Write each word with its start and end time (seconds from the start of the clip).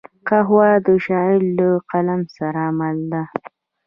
قهوه 0.27 0.69
د 0.85 0.87
شاعر 1.05 1.39
له 1.57 1.69
قلم 1.89 2.21
سره 2.37 2.63
مل 2.77 2.97
ده 3.11 3.23